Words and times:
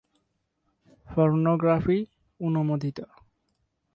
Pornography 1.07 1.97
অনুমোদিত। 2.39 2.99